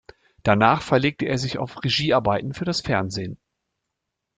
Danach 0.41 0.81
verlegte 0.81 1.27
er 1.27 1.37
sich 1.37 1.59
auf 1.59 1.83
Regiearbeiten 1.83 2.55
für 2.55 2.65
das 2.65 2.81
Fernsehen. 2.81 3.37